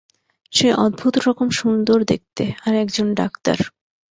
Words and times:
সে 0.53 0.67
অদ্ভুতরকম 0.85 1.47
সুন্দর 1.51 1.97
দেখতে, 2.03 2.43
আর 2.65 2.73
একজন 2.75 3.07
ডাক্তার। 3.13 3.57